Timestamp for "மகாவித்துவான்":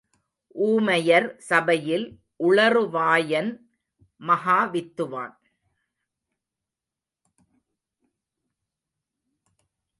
4.21-5.35